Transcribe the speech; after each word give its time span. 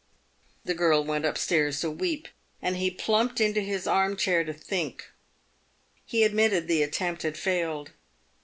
The 0.65 0.73
girl 0.73 1.03
went 1.03 1.25
up 1.25 1.37
stairs 1.37 1.81
to 1.81 1.91
weep, 1.91 2.27
and 2.59 2.75
he 2.77 2.89
plumped 2.89 3.39
into 3.39 3.61
his 3.61 3.85
arm 3.85 4.17
chair 4.17 4.43
to 4.43 4.51
think. 4.51 5.11
He 6.07 6.23
admitted 6.23 6.67
the 6.67 6.81
attempt 6.81 7.21
had 7.21 7.37
failed. 7.37 7.91